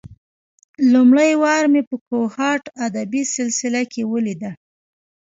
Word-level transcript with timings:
لومړۍ 0.93 1.31
وار 1.43 1.63
مې 1.73 1.81
په 1.89 1.95
کوهاټ 2.07 2.63
ادبي 2.85 3.23
سلسله 3.35 3.81
کې 3.91 4.01
ولېده. 4.11 4.51